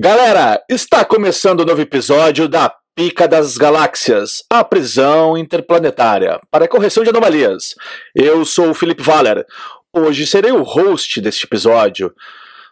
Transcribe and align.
Galera, 0.00 0.62
está 0.70 1.04
começando 1.04 1.58
o 1.58 1.62
um 1.64 1.66
novo 1.66 1.80
episódio 1.80 2.48
da 2.48 2.72
Pica 2.94 3.26
das 3.26 3.58
Galáxias, 3.58 4.44
a 4.48 4.62
prisão 4.62 5.36
interplanetária, 5.36 6.38
para 6.52 6.68
correção 6.68 7.02
de 7.02 7.10
anomalias. 7.10 7.74
Eu 8.14 8.44
sou 8.44 8.70
o 8.70 8.74
Felipe 8.74 9.02
Valer. 9.02 9.44
Hoje 9.92 10.24
serei 10.24 10.52
o 10.52 10.62
host 10.62 11.20
deste 11.20 11.46
episódio. 11.46 12.14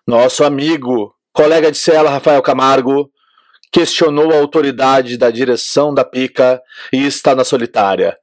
Nosso 0.06 0.44
amigo, 0.44 1.12
colega 1.32 1.72
de 1.72 1.78
cela 1.78 2.10
Rafael 2.10 2.40
Camargo, 2.42 3.10
questionou 3.72 4.30
a 4.30 4.38
autoridade 4.38 5.18
da 5.18 5.28
direção 5.28 5.92
da 5.92 6.04
Pica 6.04 6.62
e 6.92 7.04
está 7.04 7.34
na 7.34 7.42
solitária 7.42 8.16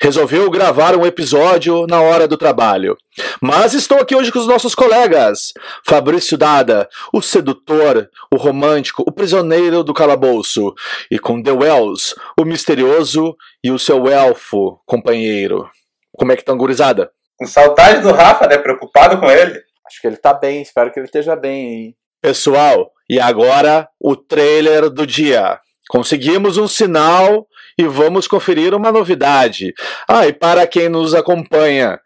resolveu 0.00 0.50
gravar 0.50 0.96
um 0.96 1.06
episódio 1.06 1.86
na 1.86 2.00
hora 2.00 2.28
do 2.28 2.36
trabalho. 2.36 2.96
Mas 3.40 3.74
estou 3.74 3.98
aqui 3.98 4.14
hoje 4.14 4.32
com 4.32 4.38
os 4.38 4.46
nossos 4.46 4.74
colegas: 4.74 5.52
Fabrício 5.84 6.36
Dada, 6.38 6.88
o 7.12 7.20
sedutor, 7.20 8.08
o 8.32 8.36
romântico, 8.36 9.02
o 9.06 9.12
prisioneiro 9.12 9.82
do 9.82 9.94
calabouço, 9.94 10.74
e 11.10 11.18
com 11.18 11.42
The 11.42 11.52
Wells, 11.52 12.14
o 12.38 12.44
misterioso 12.44 13.36
e 13.62 13.70
o 13.70 13.78
seu 13.78 14.06
elfo 14.08 14.80
companheiro. 14.86 15.68
Como 16.12 16.32
é 16.32 16.36
que 16.36 16.42
estão, 16.42 16.56
gurizada? 16.56 17.10
Com 17.38 17.46
saudade 17.46 18.00
do 18.00 18.12
Rafa, 18.12 18.46
né? 18.46 18.56
Preocupado 18.56 19.18
com 19.18 19.30
ele. 19.30 19.60
Acho 19.86 20.00
que 20.00 20.06
ele 20.06 20.16
tá 20.16 20.32
bem, 20.32 20.62
espero 20.62 20.90
que 20.90 20.98
ele 20.98 21.06
esteja 21.06 21.36
bem 21.36 21.68
aí. 21.68 21.94
Pessoal, 22.20 22.90
e 23.08 23.20
agora 23.20 23.88
o 24.00 24.16
trailer 24.16 24.90
do 24.90 25.06
dia. 25.06 25.60
Conseguimos 25.88 26.58
um 26.58 26.66
sinal 26.66 27.46
e 27.78 27.84
vamos 27.84 28.26
conferir 28.26 28.74
uma 28.74 28.90
novidade. 28.90 29.72
Ah, 30.08 30.26
e 30.26 30.32
para 30.32 30.66
quem 30.66 30.88
nos 30.88 31.14
acompanha, 31.14 32.00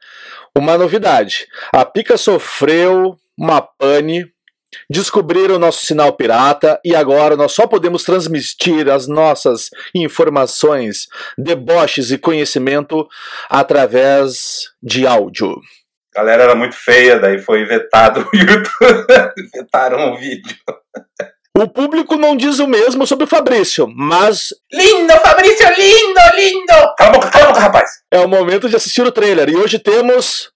uma 0.56 0.76
novidade. 0.76 1.46
A 1.72 1.84
Pica 1.84 2.16
sofreu 2.16 3.16
uma 3.38 3.60
pane, 3.62 4.26
descobriram 4.88 5.56
o 5.56 5.58
nosso 5.58 5.84
sinal 5.84 6.12
pirata 6.12 6.80
e 6.84 6.94
agora 6.94 7.36
nós 7.36 7.52
só 7.52 7.66
podemos 7.66 8.04
transmitir 8.04 8.88
as 8.88 9.06
nossas 9.06 9.70
informações, 9.94 11.08
deboches 11.36 12.10
e 12.10 12.18
conhecimento 12.18 13.08
através 13.48 14.70
de 14.82 15.06
áudio. 15.06 15.60
A 16.14 16.20
galera 16.20 16.42
era 16.42 16.54
muito 16.56 16.74
feia, 16.74 17.18
daí 17.20 17.38
foi 17.38 17.64
vetado 17.64 18.28
o 18.32 18.36
YouTube. 18.36 19.06
Vetaram 19.54 20.12
o 20.12 20.16
vídeo. 20.16 20.56
O 21.60 21.68
público 21.68 22.16
não 22.16 22.34
diz 22.34 22.58
o 22.58 22.66
mesmo 22.66 23.06
sobre 23.06 23.24
o 23.24 23.28
Fabrício, 23.28 23.86
mas. 23.94 24.48
Lindo, 24.72 25.12
Fabrício, 25.18 25.68
lindo, 25.76 26.20
lindo! 26.34 26.94
Cala 26.96 27.10
a 27.10 27.12
boca, 27.12 27.30
cala 27.30 27.44
a 27.44 27.48
boca, 27.48 27.60
rapaz! 27.60 27.90
É 28.10 28.18
o 28.18 28.26
momento 28.26 28.66
de 28.66 28.76
assistir 28.76 29.02
o 29.02 29.12
trailer. 29.12 29.50
E 29.50 29.56
hoje 29.56 29.78
temos. 29.78 30.50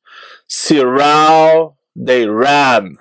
Cyril 0.49 1.75
They 1.95 2.27
Ram. 2.27 2.93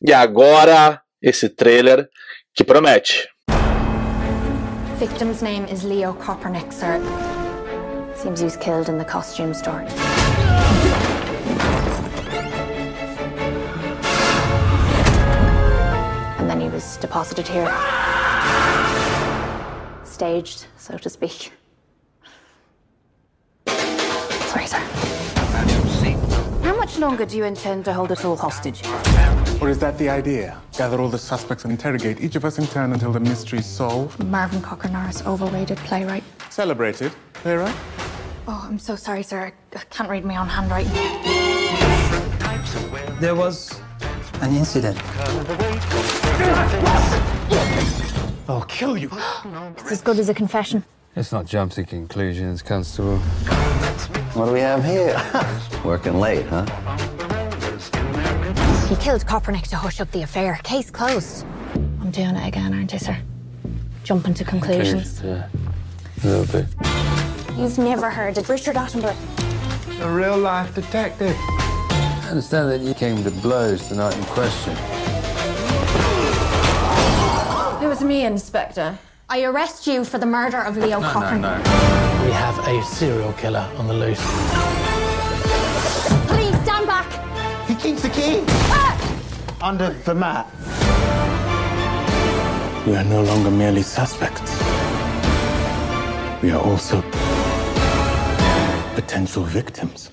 E 0.00 0.12
agora, 0.12 1.00
esse 1.20 1.48
trailer 1.48 2.08
que 2.54 2.62
promete. 2.62 3.28
Victim's 5.00 5.42
name 5.42 5.66
is 5.68 5.82
Leo 5.82 6.14
Kopernik, 6.14 6.72
sir. 6.72 7.00
Seems 8.14 8.38
he 8.38 8.44
was 8.44 8.56
killed 8.56 8.88
in 8.88 8.98
the 8.98 9.04
costume 9.04 9.52
store. 9.52 9.84
Was 16.66 16.96
deposited 16.96 17.46
here. 17.46 17.72
Staged, 20.04 20.66
so 20.76 20.98
to 20.98 21.08
speak. 21.08 21.52
Sorry, 23.66 24.66
sir. 24.66 24.78
How 26.62 26.74
much 26.76 26.98
longer 26.98 27.24
do 27.24 27.36
you 27.36 27.44
intend 27.44 27.84
to 27.84 27.92
hold 27.92 28.10
us 28.10 28.24
all 28.24 28.36
hostage? 28.36 28.82
Or 29.60 29.68
is 29.68 29.78
that 29.78 29.96
the 29.98 30.08
idea? 30.08 30.60
Gather 30.76 31.00
all 31.00 31.08
the 31.08 31.18
suspects 31.18 31.64
and 31.64 31.72
interrogate 31.72 32.20
each 32.20 32.36
of 32.36 32.44
us 32.44 32.58
in 32.58 32.66
turn 32.66 32.92
until 32.92 33.12
the 33.12 33.20
mystery's 33.20 33.66
solved? 33.66 34.22
Marvin 34.24 34.60
Cocker 34.60 34.88
Norris, 34.88 35.24
overrated 35.26 35.78
playwright. 35.78 36.24
Celebrated 36.50 37.12
playwright? 37.34 37.74
Oh, 38.46 38.66
I'm 38.68 38.78
so 38.78 38.96
sorry, 38.96 39.22
sir. 39.22 39.52
I 39.74 39.78
can't 39.90 40.08
read 40.08 40.24
my 40.24 40.36
own 40.36 40.48
handwriting. 40.48 40.92
There 43.20 43.34
was 43.34 43.80
an 44.40 44.54
incident. 44.54 44.98
I'll 48.48 48.64
kill 48.68 48.96
you. 48.96 49.10
It's 49.76 49.92
as 49.92 50.00
good 50.00 50.18
as 50.18 50.28
a 50.28 50.34
confession. 50.34 50.84
Let's 51.16 51.32
not 51.32 51.46
jump 51.46 51.72
to 51.72 51.84
conclusions, 51.84 52.62
Constable. 52.62 53.18
What 53.18 54.46
do 54.46 54.52
we 54.52 54.60
have 54.60 54.84
here? 54.84 55.20
Working 55.84 56.20
late, 56.20 56.46
huh? 56.46 56.64
He 58.88 58.96
killed 58.96 59.26
Kopernik 59.26 59.66
to 59.68 59.76
hush 59.76 60.00
up 60.00 60.10
the 60.12 60.22
affair. 60.22 60.60
Case 60.62 60.90
closed. 60.90 61.44
I'm 62.00 62.10
doing 62.10 62.36
it 62.36 62.46
again, 62.46 62.72
aren't 62.72 62.94
I, 62.94 62.98
sir? 62.98 63.18
Jumping 64.04 64.34
to 64.34 64.44
conclusions. 64.44 65.20
Yeah, 65.22 65.48
a 66.22 66.26
little 66.26 66.46
bit. 66.46 66.66
You've 67.58 67.78
never 67.78 68.08
heard 68.08 68.38
of 68.38 68.48
Richard 68.48 68.76
Attenborough. 68.76 69.16
A 70.00 70.10
real 70.10 70.38
life 70.38 70.74
detective. 70.74 71.34
I 71.38 72.28
understand 72.30 72.70
that 72.70 72.80
you 72.80 72.94
came 72.94 73.24
to 73.24 73.30
blows 73.30 73.88
the 73.88 73.96
night 73.96 74.16
in 74.16 74.24
question. 74.24 74.76
Was 78.00 78.08
me, 78.08 78.24
Inspector. 78.24 78.98
I 79.28 79.42
arrest 79.44 79.86
you 79.86 80.04
for 80.04 80.18
the 80.18 80.26
murder 80.26 80.58
of 80.58 80.76
Leo 80.76 81.00
No, 81.00 81.10
Cochran. 81.10 81.40
no, 81.40 81.56
no. 81.56 82.24
We 82.24 82.30
have 82.32 82.56
a 82.66 82.82
serial 82.84 83.32
killer 83.32 83.66
on 83.76 83.88
the 83.88 83.94
loose. 83.94 84.20
Please 86.28 86.56
stand 86.62 86.86
back. 86.86 87.08
He 87.66 87.74
keeps 87.74 88.02
the 88.02 88.10
key 88.10 88.44
ah! 88.70 89.58
under 89.60 89.90
the 90.04 90.14
mat. 90.14 90.46
We 92.86 92.94
are 92.94 93.04
no 93.04 93.22
longer 93.22 93.50
merely 93.50 93.82
suspects. 93.82 94.52
We 96.42 96.52
are 96.52 96.62
also 96.62 97.02
potential 98.94 99.42
victims. 99.42 100.10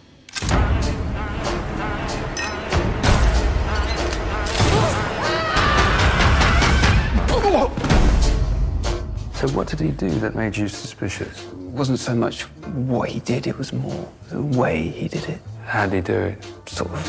So 9.46 9.52
what 9.54 9.68
did 9.68 9.80
he 9.80 9.92
do 9.92 10.10
that 10.22 10.34
made 10.34 10.58
you 10.58 10.68
suspicious? 10.68 11.44
It 11.44 11.72
wasn't 11.80 12.00
so 12.00 12.16
much 12.16 12.42
what 12.90 13.10
he 13.10 13.20
did, 13.20 13.46
it 13.46 13.56
was 13.60 13.72
more 13.72 14.10
the 14.32 14.42
way 14.42 14.88
he 14.88 15.08
did 15.08 15.30
it. 15.30 15.40
How'd 15.68 15.94
he 15.94 16.02
do 16.02 16.14
it? 16.14 16.44
Sort 16.66 16.90
of 16.90 17.00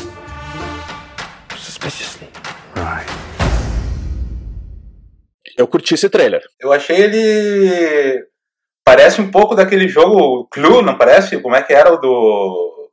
suspiciously. 1.57 2.27
Right. 2.75 3.07
Eu 5.57 5.67
curti 5.67 5.95
esse 5.95 6.09
trailer. 6.09 6.43
Eu 6.59 6.71
achei 6.71 6.97
ele. 7.01 8.23
Parece 8.85 9.19
um 9.19 9.31
pouco 9.31 9.55
daquele 9.55 9.87
jogo 9.87 10.47
Clue, 10.51 10.83
não 10.83 10.95
parece? 10.95 11.41
Como 11.41 11.55
é 11.55 11.63
que 11.63 11.73
era 11.73 11.91
o 11.91 11.97
do. 11.97 12.91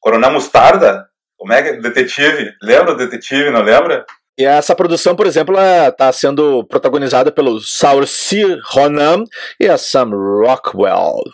Coronel 0.00 0.32
Mostarda? 0.32 1.10
Como 1.36 1.52
é 1.52 1.62
que. 1.62 1.72
Detetive. 1.82 2.54
Lembra 2.62 2.92
o 2.92 2.96
detetive, 2.96 3.50
não 3.50 3.60
lembra? 3.60 4.06
E 4.38 4.44
essa 4.44 4.72
produção, 4.72 5.16
por 5.16 5.26
exemplo, 5.26 5.56
está 5.58 6.12
sendo 6.12 6.64
protagonizada 6.64 7.32
pelo 7.32 7.60
Saoirse 7.60 8.56
Ronan 8.66 9.24
e 9.58 9.66
a 9.66 9.76
Sam 9.76 10.10
Rockwell, 10.12 11.24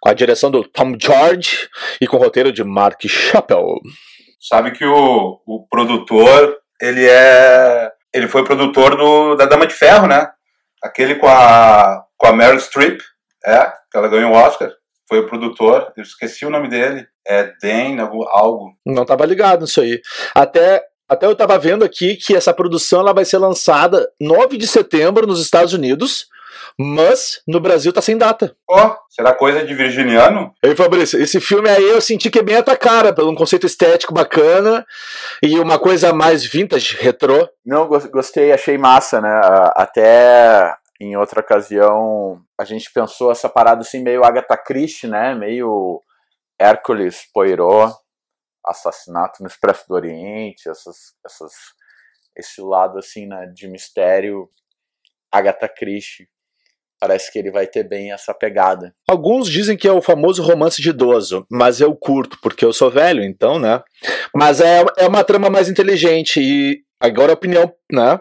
com 0.00 0.08
a 0.08 0.14
direção 0.14 0.50
do 0.50 0.64
Tom 0.64 0.94
George 0.98 1.68
e 2.00 2.06
com 2.06 2.16
o 2.16 2.20
roteiro 2.20 2.50
de 2.50 2.64
Mark 2.64 3.02
Chappell. 3.06 3.74
Sabe 4.40 4.70
que 4.70 4.86
o, 4.86 5.38
o 5.46 5.66
produtor, 5.68 6.56
ele 6.80 7.06
é. 7.06 7.92
Ele 8.14 8.26
foi 8.26 8.42
produtor 8.42 8.96
do, 8.96 9.34
da 9.34 9.44
Dama 9.44 9.66
de 9.66 9.74
Ferro, 9.74 10.06
né? 10.06 10.26
Aquele 10.82 11.16
com 11.16 11.28
a, 11.28 12.04
com 12.16 12.26
a 12.28 12.32
Meryl 12.32 12.58
Streep, 12.58 13.02
é, 13.44 13.66
que 13.90 13.98
ela 13.98 14.08
ganhou 14.08 14.32
o 14.32 14.34
Oscar. 14.34 14.70
Foi 15.06 15.18
o 15.18 15.26
produtor, 15.26 15.92
eu 15.94 16.02
esqueci 16.02 16.46
o 16.46 16.50
nome 16.50 16.68
dele. 16.68 17.06
É 17.26 17.52
Dan, 17.62 18.00
algo. 18.00 18.26
algo. 18.28 18.72
Não 18.86 19.02
estava 19.02 19.26
ligado 19.26 19.60
nisso 19.62 19.82
aí. 19.82 20.00
Até 20.34 20.82
até 21.08 21.26
eu 21.26 21.32
estava 21.32 21.58
vendo 21.58 21.84
aqui 21.84 22.16
que 22.16 22.34
essa 22.34 22.52
produção 22.52 23.00
ela 23.00 23.12
vai 23.12 23.24
ser 23.24 23.38
lançada 23.38 24.08
9 24.20 24.56
de 24.56 24.66
setembro 24.66 25.26
nos 25.26 25.40
Estados 25.40 25.72
Unidos, 25.72 26.26
mas 26.78 27.40
no 27.46 27.60
Brasil 27.60 27.92
tá 27.92 28.02
sem 28.02 28.18
data. 28.18 28.54
Ó, 28.68 28.86
oh, 28.86 28.96
será 29.08 29.32
coisa 29.32 29.64
de 29.64 29.72
virginiano? 29.74 30.52
Ei, 30.62 30.74
Fabrício, 30.74 31.20
esse 31.20 31.40
filme 31.40 31.68
aí 31.68 31.88
eu 31.88 32.00
senti 32.00 32.30
que 32.30 32.38
é 32.38 32.42
bem 32.42 32.56
a 32.56 32.62
tua 32.62 32.76
cara, 32.76 33.12
pelo 33.12 33.30
um 33.30 33.34
conceito 33.34 33.66
estético 33.66 34.12
bacana 34.12 34.84
e 35.42 35.58
uma 35.58 35.78
coisa 35.78 36.12
mais 36.12 36.44
vintage, 36.44 36.96
retrô. 36.96 37.48
Não, 37.64 37.86
gostei, 37.86 38.52
achei 38.52 38.76
massa, 38.76 39.20
né? 39.20 39.40
Até 39.74 40.74
em 41.00 41.16
outra 41.16 41.40
ocasião 41.40 42.40
a 42.58 42.64
gente 42.64 42.90
pensou 42.92 43.30
essa 43.30 43.48
parada 43.48 43.82
assim 43.82 44.02
meio 44.02 44.24
Agatha 44.24 44.56
Christie, 44.56 45.08
né? 45.08 45.34
Meio 45.34 46.00
Hércules 46.58 47.26
Poirot 47.32 47.94
assassinato 48.66 49.42
no 49.42 49.46
Expresso 49.46 49.84
do 49.88 49.94
Oriente, 49.94 50.68
essas, 50.68 51.14
essas, 51.24 51.52
esse 52.36 52.60
lado 52.60 52.98
assim 52.98 53.26
né, 53.26 53.46
de 53.54 53.68
mistério, 53.68 54.48
Agatha 55.30 55.68
Christie. 55.68 56.28
Parece 56.98 57.30
que 57.30 57.38
ele 57.38 57.50
vai 57.50 57.66
ter 57.66 57.86
bem 57.86 58.10
essa 58.10 58.32
pegada. 58.32 58.94
Alguns 59.06 59.50
dizem 59.50 59.76
que 59.76 59.86
é 59.86 59.92
o 59.92 60.00
famoso 60.00 60.42
romance 60.42 60.80
de 60.80 60.88
idoso, 60.88 61.46
mas 61.50 61.78
eu 61.78 61.94
curto, 61.94 62.38
porque 62.42 62.64
eu 62.64 62.72
sou 62.72 62.90
velho, 62.90 63.22
então, 63.22 63.58
né? 63.58 63.82
Mas 64.34 64.62
é, 64.62 64.82
é 64.96 65.06
uma 65.06 65.22
trama 65.22 65.50
mais 65.50 65.68
inteligente 65.68 66.40
e 66.40 66.85
agora 67.00 67.32
a 67.32 67.34
opinião, 67.34 67.72
né? 67.90 68.20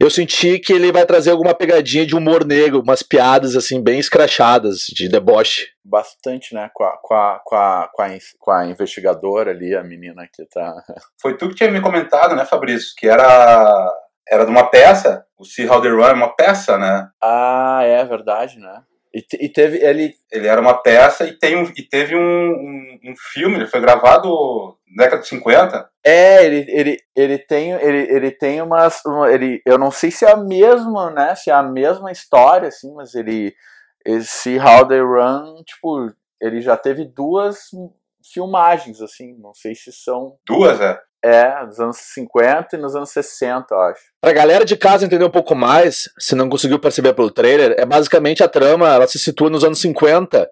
eu 0.00 0.08
senti 0.08 0.58
que 0.58 0.72
ele 0.72 0.92
vai 0.92 1.04
trazer 1.04 1.32
alguma 1.32 1.54
pegadinha 1.54 2.06
de 2.06 2.14
humor 2.14 2.44
negro, 2.44 2.80
umas 2.80 3.02
piadas 3.02 3.56
assim 3.56 3.82
bem 3.82 3.98
escrachadas 3.98 4.86
de 4.88 5.08
deboche. 5.08 5.66
Bastante, 5.84 6.54
né? 6.54 6.70
Com 6.72 6.84
a, 6.84 6.96
com 7.02 7.14
a, 7.14 7.40
com 7.44 7.56
a, 7.56 7.90
com 7.92 8.02
a, 8.02 8.08
com 8.38 8.50
a 8.52 8.66
investigadora 8.66 9.50
ali, 9.50 9.74
a 9.74 9.82
menina 9.82 10.28
que 10.32 10.44
tá. 10.46 10.72
Foi 11.20 11.36
tu 11.36 11.48
que 11.48 11.56
tinha 11.56 11.70
me 11.70 11.80
comentado, 11.80 12.36
né, 12.36 12.44
Fabrício? 12.44 12.94
Que 12.96 13.08
era, 13.08 13.92
era 14.28 14.44
de 14.44 14.50
uma 14.50 14.70
peça. 14.70 15.26
O 15.36 15.44
See 15.44 15.68
How 15.68 15.80
They 15.80 15.90
Run 15.90 16.06
é 16.06 16.12
uma 16.12 16.34
peça, 16.34 16.78
né? 16.78 17.08
Ah, 17.20 17.80
é 17.82 18.04
verdade, 18.04 18.58
né? 18.58 18.82
E, 19.18 19.46
e, 19.46 19.48
teve 19.48 19.78
ele. 19.78 20.14
Ele 20.30 20.46
era 20.46 20.60
uma 20.60 20.80
peça 20.80 21.26
e, 21.26 21.32
tem 21.32 21.56
um, 21.56 21.64
e 21.76 21.82
teve 21.82 22.14
um, 22.14 22.20
um, 22.20 22.98
um, 23.06 23.14
filme, 23.32 23.56
ele 23.56 23.66
foi 23.66 23.80
gravado 23.80 24.76
na 24.94 25.04
década 25.04 25.22
de 25.22 25.28
50. 25.28 25.90
É, 26.04 26.44
ele, 26.44 26.66
ele, 26.68 27.00
ele 27.16 27.38
tem. 27.38 27.72
Ele, 27.72 28.14
ele 28.14 28.30
tem 28.30 28.62
umas. 28.62 29.02
Ele, 29.30 29.60
eu 29.66 29.76
não 29.76 29.90
sei 29.90 30.12
se 30.12 30.24
é 30.24 30.30
a 30.30 30.36
mesma, 30.36 31.10
né? 31.10 31.34
Se 31.34 31.50
é 31.50 31.54
a 31.54 31.62
mesma 31.62 32.12
história, 32.12 32.68
assim, 32.68 32.94
mas 32.94 33.14
ele. 33.14 33.54
Esse 34.06 34.56
How 34.58 34.86
They 34.86 35.00
Run, 35.00 35.62
tipo, 35.64 36.10
ele 36.40 36.62
já 36.62 36.76
teve 36.76 37.04
duas 37.04 37.70
filmagens, 38.32 39.02
assim, 39.02 39.36
não 39.38 39.52
sei 39.52 39.74
se 39.74 39.92
são. 39.92 40.38
Duas, 40.46 40.80
é? 40.80 40.98
É, 41.24 41.64
nos 41.64 41.80
anos 41.80 41.96
50 41.96 42.76
e 42.76 42.78
nos 42.78 42.94
anos 42.94 43.10
60, 43.10 43.66
eu 43.74 43.80
acho. 43.80 44.00
Pra 44.20 44.32
galera 44.32 44.64
de 44.64 44.76
casa 44.76 45.04
entender 45.04 45.24
um 45.24 45.30
pouco 45.30 45.54
mais, 45.54 46.08
se 46.18 46.34
não 46.34 46.48
conseguiu 46.48 46.78
perceber 46.78 47.12
pelo 47.12 47.30
trailer, 47.30 47.74
é 47.76 47.84
basicamente 47.84 48.42
a 48.42 48.48
trama, 48.48 48.88
ela 48.88 49.06
se 49.06 49.18
situa 49.18 49.50
nos 49.50 49.64
anos 49.64 49.80
50. 49.80 50.48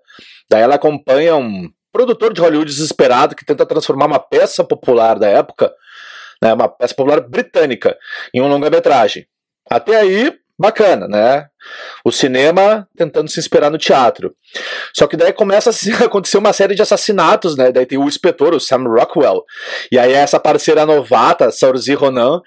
Daí 0.50 0.62
ela 0.62 0.74
acompanha 0.74 1.36
um 1.36 1.68
produtor 1.92 2.32
de 2.32 2.40
Hollywood 2.40 2.70
desesperado 2.70 3.36
que 3.36 3.44
tenta 3.44 3.64
transformar 3.64 4.06
uma 4.06 4.18
peça 4.18 4.64
popular 4.64 5.18
da 5.18 5.28
época, 5.28 5.72
né, 6.42 6.52
uma 6.52 6.69
peça 6.69 6.94
popular 6.94 7.20
britânica, 7.20 7.96
em 8.34 8.40
um 8.42 8.48
longa-metragem. 8.48 9.26
Até 9.70 9.96
aí, 9.96 10.32
bacana, 10.58 11.06
né? 11.06 11.47
O 12.05 12.11
cinema 12.11 12.88
tentando 12.97 13.29
se 13.29 13.38
inspirar 13.38 13.70
no 13.70 13.79
teatro. 13.79 14.35
Só 14.94 15.06
que 15.06 15.17
daí 15.17 15.32
começa 15.32 15.70
a 15.70 16.05
acontecer 16.05 16.38
uma 16.38 16.53
série 16.53 16.75
de 16.75 16.82
assassinatos, 16.82 17.56
né? 17.56 17.70
Daí 17.70 17.85
tem 17.85 17.99
o 17.99 18.06
inspetor, 18.06 18.55
o 18.55 18.61
Sam 18.61 18.85
Rockwell. 18.85 19.44
E 19.91 19.99
aí 19.99 20.12
é 20.12 20.17
essa 20.17 20.41
parceira 20.41 20.87
novata, 20.87 21.50
Saoirse 21.50 21.93
Ronan, 21.94 22.41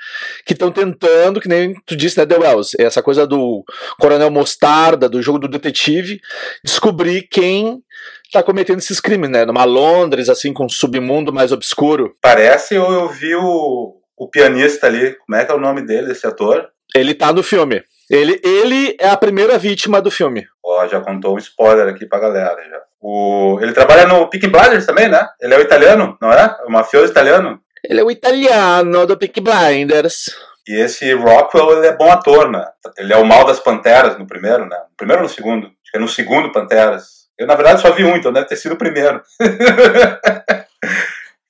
que 0.46 0.54
estão 0.54 0.72
tentando, 0.72 1.40
que 1.40 1.48
nem 1.48 1.76
tu 1.86 1.96
disse, 1.96 2.18
né, 2.18 2.26
The 2.26 2.38
Wells, 2.38 2.76
essa 2.80 3.04
coisa 3.04 3.28
do 3.28 3.64
Coronel 4.00 4.32
Mostarda, 4.32 5.08
do 5.08 5.22
jogo 5.22 5.40
do 5.40 5.48
detetive, 5.48 6.20
descobrir 6.64 7.28
quem 7.30 7.84
tá 8.32 8.42
cometendo 8.42 8.80
esses 8.80 9.00
crimes, 9.00 9.30
né? 9.30 9.46
Numa 9.46 9.66
Londres, 9.66 10.30
assim, 10.30 10.54
com 10.54 10.66
um 10.66 10.70
submundo 10.70 11.34
mais 11.34 11.52
obscuro. 11.52 12.16
Parece 12.22 12.76
eu, 12.76 12.90
eu 12.92 13.10
vi 13.10 13.36
o, 13.36 13.98
o 14.18 14.30
pianista 14.30 14.88
ali, 14.88 15.16
como 15.26 15.36
é 15.36 15.46
que 15.46 15.52
é 15.52 15.56
o 15.56 15.60
nome 15.60 15.86
dele, 15.86 16.12
esse 16.12 16.26
ator? 16.26 16.70
Ele 16.96 17.14
tá 17.14 17.32
no 17.32 17.44
filme. 17.44 17.84
Ele, 18.10 18.42
ele 18.44 18.98
é 19.00 19.08
a 19.10 19.18
primeira 19.18 19.58
vítima 19.58 20.02
do 20.02 20.10
filme. 20.10 20.48
Ó, 20.64 20.88
já 20.88 21.00
contou 21.00 21.36
um 21.36 21.38
spoiler 21.38 21.88
aqui 21.88 22.06
pra 22.06 22.20
galera 22.20 22.58
já. 22.68 22.82
O, 23.00 23.60
ele 23.62 23.72
trabalha 23.72 24.08
no 24.08 24.28
Peaky 24.30 24.48
Blinders 24.48 24.86
também, 24.86 25.08
né? 25.08 25.28
Ele 25.40 25.54
é 25.54 25.58
o 25.58 25.62
italiano, 25.62 26.18
não 26.22 26.34
é? 26.34 26.58
O 26.66 26.72
mafioso 26.72 27.12
italiano. 27.12 27.62
Ele 27.84 28.00
é 28.00 28.04
o 28.04 28.12
italiano 28.12 29.06
do 29.06 29.18
Peaky 29.18 29.42
Blinders. 29.42 30.36
E 30.68 30.74
esse 30.74 31.14
Rockwell, 31.14 31.78
ele 31.78 31.88
é 31.88 31.96
bom 31.96 32.12
ator, 32.12 32.52
né? 32.52 32.66
Ele 32.98 33.14
é 33.14 33.18
o 33.18 33.26
mal 33.26 33.46
das 33.46 33.60
Panteras 33.60 34.18
no 34.18 34.28
primeiro, 34.28 34.66
né? 34.66 34.78
No 34.78 34.96
primeiro 34.98 35.22
ou 35.22 35.28
no 35.28 35.34
segundo? 35.34 35.68
Acho 35.68 35.92
que 35.92 35.98
é 35.98 36.02
no 36.02 36.08
segundo 36.08 36.52
Panteras. 36.52 37.20
Eu, 37.38 37.48
na 37.48 37.56
verdade, 37.56 37.82
só 37.82 37.92
vi 37.92 38.04
um, 38.04 38.16
então 38.16 38.34
deve 38.34 38.48
ter 38.48 38.58
sido 38.58 38.74
o 38.74 38.78
primeiro. 38.78 39.22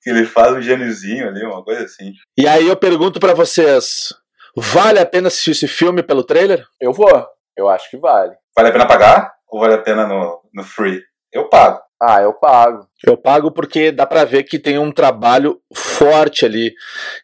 que 0.01 0.09
ele 0.09 0.25
faz 0.25 0.53
um 0.53 0.61
gêniozinho 0.61 1.27
ali, 1.27 1.43
uma 1.43 1.63
coisa 1.63 1.83
assim. 1.83 2.13
E 2.37 2.47
aí 2.47 2.67
eu 2.67 2.75
pergunto 2.75 3.19
para 3.19 3.33
vocês, 3.33 4.13
Vale 4.59 4.99
a 4.99 5.05
pena 5.05 5.29
assistir 5.29 5.51
esse 5.51 5.67
filme 5.67 6.03
pelo 6.03 6.23
trailer? 6.23 6.65
Eu 6.79 6.91
vou. 6.91 7.27
Eu 7.55 7.69
acho 7.69 7.89
que 7.89 7.97
vale. 7.97 8.35
Vale 8.55 8.69
a 8.69 8.71
pena 8.71 8.85
pagar? 8.85 9.33
Ou 9.47 9.59
vale 9.59 9.75
a 9.75 9.81
pena 9.81 10.05
no, 10.05 10.41
no 10.53 10.63
free? 10.63 11.01
Eu 11.31 11.47
pago. 11.47 11.79
Ah, 12.01 12.21
eu 12.21 12.33
pago. 12.33 12.87
Eu 13.05 13.17
pago 13.17 13.51
porque 13.51 13.91
dá 13.91 14.05
pra 14.05 14.23
ver 14.23 14.43
que 14.43 14.59
tem 14.59 14.77
um 14.77 14.91
trabalho 14.91 15.61
forte 15.73 16.45
ali 16.45 16.73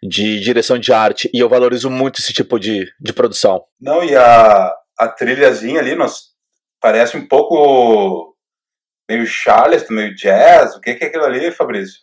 de 0.03 0.39
direção 0.39 0.77
de 0.77 0.91
arte 0.91 1.29
e 1.33 1.39
eu 1.39 1.47
valorizo 1.47 1.89
muito 1.89 2.19
esse 2.19 2.33
tipo 2.33 2.59
de, 2.59 2.85
de 2.99 3.13
produção. 3.13 3.63
Não, 3.79 4.03
e 4.03 4.15
a, 4.15 4.73
a 4.97 5.07
trilhazinha 5.07 5.79
ali 5.79 5.95
nós, 5.95 6.33
parece 6.81 7.15
um 7.17 7.25
pouco 7.27 8.35
meio 9.09 9.25
Charleston, 9.25 9.93
meio 9.93 10.15
jazz. 10.15 10.75
O 10.75 10.81
que, 10.81 10.93
que 10.95 11.05
é 11.05 11.07
aquilo 11.07 11.25
ali, 11.25 11.51
Fabrício? 11.51 11.99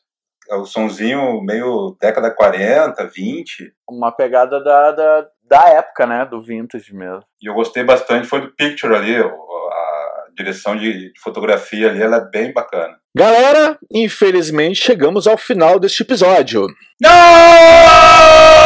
É 0.50 0.56
o 0.56 0.64
sonzinho 0.64 1.40
meio 1.42 1.96
década 2.00 2.30
40, 2.30 3.06
20. 3.06 3.72
Uma 3.88 4.12
pegada 4.12 4.62
da, 4.62 4.92
da, 4.92 5.26
da 5.44 5.68
época, 5.68 6.06
né? 6.06 6.24
Do 6.24 6.42
vintage 6.42 6.94
mesmo. 6.94 7.24
E 7.42 7.48
eu 7.48 7.54
gostei 7.54 7.84
bastante, 7.84 8.26
foi 8.26 8.40
do 8.40 8.54
Picture 8.54 8.94
ali, 8.94 9.16
a 9.16 10.26
direção 10.36 10.76
de 10.76 11.12
fotografia 11.22 11.90
ali, 11.90 12.02
ela 12.02 12.16
é 12.16 12.30
bem 12.30 12.52
bacana. 12.52 12.96
Galera, 13.14 13.78
infelizmente 13.92 14.82
chegamos 14.82 15.26
ao 15.26 15.36
final 15.36 15.78
deste 15.78 16.02
episódio. 16.02 16.66
Não! 17.00 18.61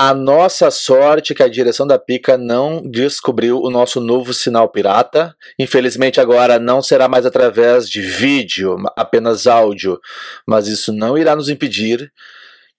A 0.00 0.14
nossa 0.14 0.70
sorte 0.70 1.32
é 1.32 1.34
que 1.34 1.42
a 1.42 1.48
direção 1.48 1.84
da 1.84 1.98
Pica 1.98 2.38
não 2.38 2.80
descobriu 2.88 3.58
o 3.58 3.68
nosso 3.68 4.00
novo 4.00 4.32
sinal 4.32 4.68
pirata. 4.68 5.34
Infelizmente 5.58 6.20
agora 6.20 6.56
não 6.56 6.80
será 6.80 7.08
mais 7.08 7.26
através 7.26 7.90
de 7.90 8.00
vídeo, 8.00 8.76
apenas 8.96 9.48
áudio, 9.48 9.98
mas 10.46 10.68
isso 10.68 10.92
não 10.92 11.18
irá 11.18 11.34
nos 11.34 11.48
impedir 11.48 12.12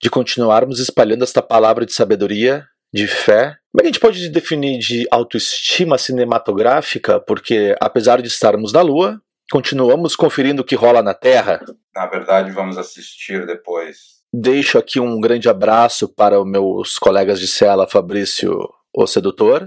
de 0.00 0.08
continuarmos 0.08 0.80
espalhando 0.80 1.22
esta 1.22 1.42
palavra 1.42 1.84
de 1.84 1.92
sabedoria, 1.92 2.66
de 2.90 3.06
fé. 3.06 3.58
Como 3.70 3.80
é 3.80 3.82
que 3.82 3.88
a 3.88 3.92
gente 3.92 4.00
pode 4.00 4.26
definir 4.30 4.78
de 4.78 5.06
autoestima 5.10 5.98
cinematográfica? 5.98 7.20
Porque 7.20 7.76
apesar 7.82 8.22
de 8.22 8.28
estarmos 8.28 8.72
na 8.72 8.80
Lua, 8.80 9.20
continuamos 9.52 10.16
conferindo 10.16 10.62
o 10.62 10.64
que 10.64 10.74
rola 10.74 11.02
na 11.02 11.12
Terra. 11.12 11.60
Na 11.94 12.06
verdade, 12.06 12.50
vamos 12.50 12.78
assistir 12.78 13.44
depois. 13.44 14.19
Deixo 14.32 14.78
aqui 14.78 15.00
um 15.00 15.20
grande 15.20 15.48
abraço 15.48 16.08
para 16.08 16.40
os 16.40 16.46
meus 16.46 16.98
colegas 16.98 17.40
de 17.40 17.48
cela, 17.48 17.88
Fabrício, 17.88 18.68
o 18.94 19.06
sedutor, 19.06 19.66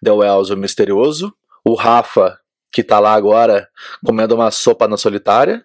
Del 0.00 0.22
Elzo, 0.22 0.54
o 0.54 0.56
misterioso, 0.56 1.34
o 1.64 1.74
Rafa, 1.74 2.38
que 2.72 2.80
está 2.80 3.00
lá 3.00 3.12
agora 3.12 3.68
comendo 4.04 4.34
uma 4.34 4.50
sopa 4.50 4.86
na 4.86 4.96
solitária, 4.96 5.64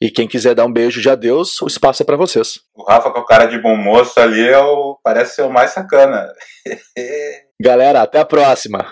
e 0.00 0.10
quem 0.10 0.28
quiser 0.28 0.54
dar 0.54 0.66
um 0.66 0.72
beijo 0.72 1.00
de 1.00 1.08
adeus, 1.08 1.60
o 1.62 1.66
espaço 1.66 2.02
é 2.02 2.06
para 2.06 2.16
vocês. 2.16 2.60
O 2.74 2.84
Rafa 2.84 3.10
com 3.10 3.20
a 3.20 3.26
cara 3.26 3.46
de 3.46 3.58
bom 3.58 3.76
moço 3.76 4.20
ali 4.20 4.46
é 4.46 4.58
o... 4.58 4.98
parece 5.02 5.36
ser 5.36 5.42
o 5.42 5.50
mais 5.50 5.70
sacana. 5.70 6.28
Galera, 7.60 8.02
até 8.02 8.18
a 8.18 8.24
próxima. 8.24 8.86